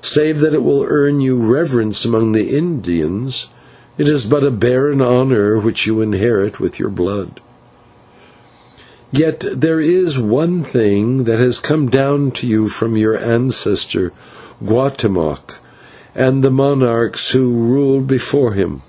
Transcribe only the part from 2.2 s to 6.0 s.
the Indians, it is but a barren honour which you